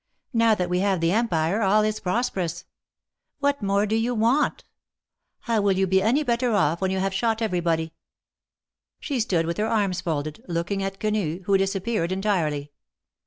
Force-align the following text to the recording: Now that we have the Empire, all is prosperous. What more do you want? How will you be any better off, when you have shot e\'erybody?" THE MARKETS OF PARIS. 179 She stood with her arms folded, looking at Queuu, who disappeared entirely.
Now 0.33 0.55
that 0.55 0.67
we 0.67 0.79
have 0.79 0.99
the 0.99 1.11
Empire, 1.11 1.61
all 1.61 1.83
is 1.83 1.99
prosperous. 1.99 2.65
What 3.37 3.61
more 3.61 3.85
do 3.85 3.95
you 3.95 4.15
want? 4.15 4.63
How 5.41 5.61
will 5.61 5.73
you 5.77 5.85
be 5.85 6.01
any 6.01 6.23
better 6.23 6.53
off, 6.53 6.81
when 6.81 6.89
you 6.89 6.97
have 6.97 7.13
shot 7.13 7.39
e\'erybody?" 7.39 7.51
THE 7.91 7.93
MARKETS 9.03 9.05
OF 9.05 9.05
PARIS. 9.05 9.09
179 9.09 9.17
She 9.19 9.19
stood 9.19 9.45
with 9.45 9.57
her 9.59 9.67
arms 9.67 10.01
folded, 10.01 10.43
looking 10.47 10.81
at 10.81 10.99
Queuu, 10.99 11.43
who 11.43 11.55
disappeared 11.55 12.11
entirely. 12.11 12.71